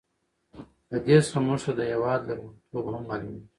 له 0.89 0.97
دې 1.05 1.17
څخه 1.25 1.39
موږ 1.47 1.59
ته 1.65 1.71
د 1.77 1.81
هېواد 1.91 2.19
لرغون 2.27 2.55
توب 2.69 2.85
هم 2.91 3.03
معلوميږي. 3.09 3.43